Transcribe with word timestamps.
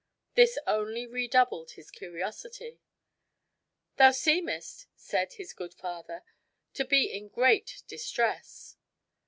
This 0.33 0.57
only 0.65 1.05
redoubled 1.05 1.73
his 1.73 1.91
curiosity. 1.91 2.79
"Thou 3.97 4.09
seemest," 4.09 4.87
said 4.95 5.35
this 5.37 5.53
good 5.53 5.75
father, 5.75 6.23
"to 6.73 6.83
be 6.85 7.05
in 7.15 7.27
great 7.27 7.83
distress." 7.87 8.77